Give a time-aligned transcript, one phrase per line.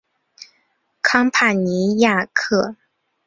[1.03, 2.75] 康帕尼亚克。